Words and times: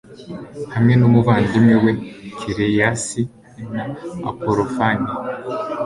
hamwe 0.73 0.93
n'umuvandimwe 0.99 1.75
we 1.83 1.91
kereyasi, 2.39 3.21
na 3.75 3.83
apolofane 4.29 5.09